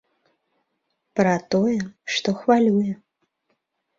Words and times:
Пра 1.19 1.33
тое, 1.55 1.75
што 2.13 2.29
хвалюе. 2.39 2.91